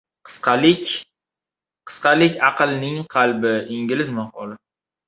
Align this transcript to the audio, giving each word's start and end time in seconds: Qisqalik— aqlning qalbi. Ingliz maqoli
Qisqalik— 0.27 2.39
aqlning 2.51 2.99
qalbi. 3.17 3.55
Ingliz 3.79 4.13
maqoli 4.19 4.61